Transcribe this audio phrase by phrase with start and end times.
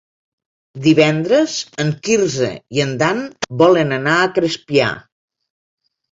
[0.83, 3.21] Divendres en Quirze i en Dan
[3.59, 4.89] volen anar a Crespià.